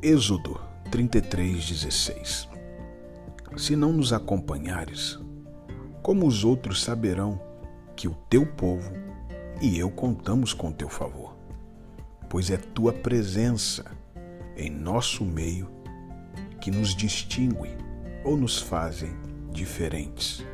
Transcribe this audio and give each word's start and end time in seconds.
Êxodo 0.00 0.60
33:16 0.92 2.48
Se 3.56 3.74
não 3.74 3.92
nos 3.92 4.12
acompanhares, 4.12 5.18
como 6.00 6.24
os 6.24 6.44
outros 6.44 6.84
saberão 6.84 7.40
que 7.96 8.06
o 8.06 8.14
teu 8.30 8.46
povo 8.46 8.92
e 9.60 9.76
eu 9.76 9.90
contamos 9.90 10.54
com 10.54 10.70
teu 10.70 10.88
favor? 10.88 11.36
Pois 12.30 12.48
é 12.48 12.56
tua 12.56 12.92
presença 12.92 13.90
em 14.56 14.70
nosso 14.70 15.24
meio 15.24 15.68
que 16.60 16.70
nos 16.70 16.94
distingue 16.94 17.76
ou 18.24 18.36
nos 18.36 18.56
fazem 18.56 19.10
diferentes. 19.50 20.46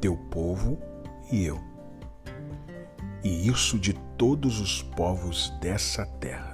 Teu 0.00 0.16
povo 0.16 0.78
e 1.30 1.44
eu. 1.44 1.60
E 3.22 3.46
isso 3.46 3.78
de 3.78 3.92
todos 4.16 4.60
os 4.60 4.82
povos 4.82 5.52
dessa 5.60 6.06
terra. 6.06 6.49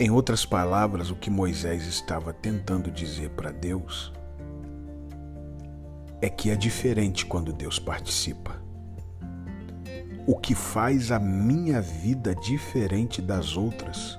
Em 0.00 0.12
outras 0.12 0.46
palavras, 0.46 1.10
o 1.10 1.16
que 1.16 1.28
Moisés 1.28 1.84
estava 1.84 2.32
tentando 2.32 2.88
dizer 2.88 3.30
para 3.30 3.50
Deus 3.50 4.12
é 6.22 6.28
que 6.28 6.50
é 6.50 6.54
diferente 6.54 7.26
quando 7.26 7.52
Deus 7.52 7.80
participa. 7.80 8.62
O 10.24 10.36
que 10.36 10.54
faz 10.54 11.10
a 11.10 11.18
minha 11.18 11.80
vida 11.80 12.32
diferente 12.32 13.20
das 13.20 13.56
outras 13.56 14.16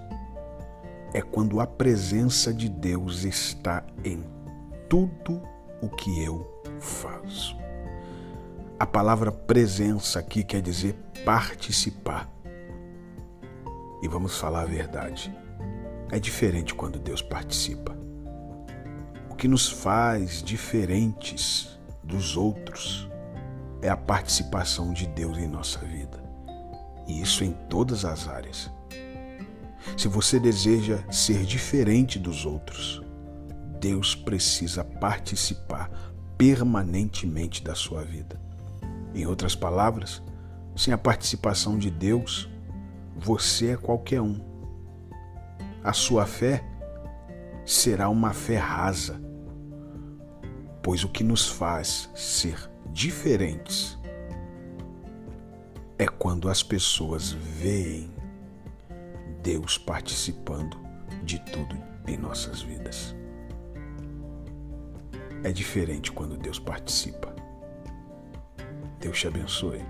é 1.13 1.21
quando 1.21 1.61
a 1.61 1.67
presença 1.67 2.53
de 2.53 2.67
Deus 2.67 3.23
está 3.23 3.81
em 4.03 4.21
tudo 4.89 5.41
o 5.81 5.87
que 5.87 6.21
eu 6.21 6.61
faço. 6.81 7.55
A 8.77 8.85
palavra 8.85 9.31
presença 9.31 10.19
aqui 10.19 10.43
quer 10.43 10.61
dizer 10.61 10.99
participar. 11.23 12.29
E 14.03 14.09
vamos 14.09 14.37
falar 14.37 14.63
a 14.63 14.65
verdade 14.65 15.33
é 16.11 16.19
diferente 16.19 16.73
quando 16.73 16.99
Deus 16.99 17.21
participa. 17.21 17.97
O 19.29 19.35
que 19.35 19.47
nos 19.47 19.69
faz 19.69 20.41
diferentes 20.43 21.79
dos 22.03 22.35
outros 22.35 23.09
é 23.81 23.89
a 23.89 23.97
participação 23.97 24.91
de 24.91 25.07
Deus 25.07 25.37
em 25.37 25.47
nossa 25.47 25.79
vida. 25.79 26.21
E 27.07 27.21
isso 27.21 27.43
em 27.43 27.51
todas 27.69 28.05
as 28.05 28.27
áreas. 28.27 28.69
Se 29.97 30.07
você 30.07 30.39
deseja 30.39 30.99
ser 31.09 31.45
diferente 31.45 32.19
dos 32.19 32.45
outros, 32.45 33.01
Deus 33.79 34.13
precisa 34.13 34.83
participar 34.83 35.89
permanentemente 36.37 37.63
da 37.63 37.75
sua 37.75 38.03
vida. 38.03 38.39
Em 39.13 39.25
outras 39.25 39.55
palavras, 39.55 40.21
sem 40.75 40.93
a 40.93 40.97
participação 40.97 41.77
de 41.77 41.89
Deus, 41.89 42.49
você 43.17 43.71
é 43.71 43.77
qualquer 43.77 44.21
um 44.21 44.39
a 45.83 45.93
sua 45.93 46.25
fé 46.25 46.63
será 47.65 48.09
uma 48.09 48.33
fé 48.33 48.57
rasa, 48.57 49.21
pois 50.81 51.03
o 51.03 51.09
que 51.09 51.23
nos 51.23 51.47
faz 51.47 52.09
ser 52.15 52.69
diferentes 52.91 53.97
é 55.97 56.07
quando 56.07 56.49
as 56.49 56.63
pessoas 56.63 57.31
veem 57.31 58.11
Deus 59.43 59.77
participando 59.77 60.77
de 61.23 61.39
tudo 61.45 61.77
em 62.07 62.17
nossas 62.17 62.61
vidas. 62.61 63.15
É 65.43 65.51
diferente 65.51 66.11
quando 66.11 66.37
Deus 66.37 66.59
participa. 66.59 67.33
Deus 68.99 69.17
te 69.19 69.27
abençoe. 69.27 69.81